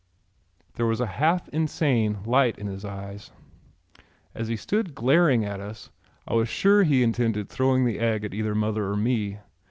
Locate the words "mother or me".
8.55-9.37